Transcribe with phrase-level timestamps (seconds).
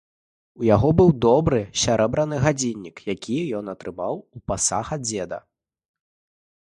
[0.61, 5.39] У яго быў добры сярэбраны гадзіннік, які ён атрымаў у пасаг ад дзеда.